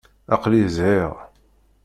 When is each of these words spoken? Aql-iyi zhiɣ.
Aql-iyi 0.35 0.67
zhiɣ. 0.75 1.11